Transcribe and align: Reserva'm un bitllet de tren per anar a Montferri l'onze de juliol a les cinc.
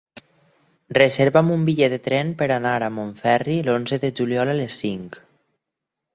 Reserva'm 0.97 1.51
un 1.55 1.67
bitllet 1.67 1.93
de 1.97 1.99
tren 2.07 2.31
per 2.39 2.47
anar 2.57 2.73
a 2.87 2.91
Montferri 2.97 3.59
l'onze 3.69 4.01
de 4.07 4.13
juliol 4.23 4.55
a 4.57 4.59
les 4.63 4.81
cinc. 4.87 5.21